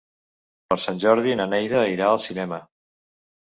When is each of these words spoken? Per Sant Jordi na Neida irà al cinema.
Per 0.71 0.77
Sant 0.85 1.03
Jordi 1.03 1.37
na 1.43 1.47
Neida 1.53 1.85
irà 1.93 2.11
al 2.17 2.21
cinema. 2.29 2.63